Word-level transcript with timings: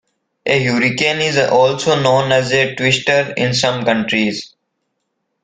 A 0.47 0.59
hurricane 0.63 1.21
is 1.21 1.37
also 1.37 2.01
known 2.01 2.31
as 2.31 2.51
a 2.51 2.73
twister 2.73 3.35
in 3.37 3.53
some 3.53 3.85
countries. 3.85 4.55